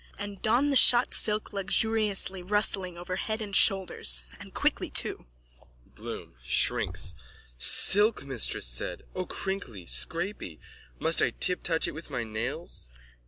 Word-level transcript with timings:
and 0.17 0.41
don 0.41 0.71
the 0.71 0.75
shot 0.75 1.13
silk 1.13 1.53
luxuriously 1.53 2.41
rustling 2.41 2.97
over 2.97 3.17
head 3.17 3.39
and 3.39 3.55
shoulders. 3.55 4.25
And 4.39 4.51
quickly 4.51 4.89
too! 4.89 5.27
BLOOM: 5.93 6.33
(Shrinks.) 6.43 7.13
Silk, 7.59 8.25
mistress 8.25 8.65
said! 8.65 9.03
O 9.13 9.27
crinkly! 9.27 9.85
scrapy! 9.85 10.57
Must 10.97 11.21
I 11.21 11.29
tiptouch 11.29 11.87
it 11.87 11.91
with 11.93 12.09
my 12.09 12.23
nails? 12.23 12.89